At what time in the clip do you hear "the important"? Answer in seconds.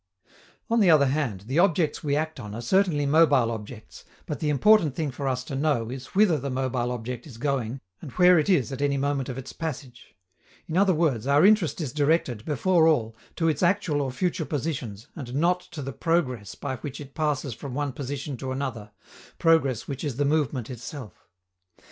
4.39-4.95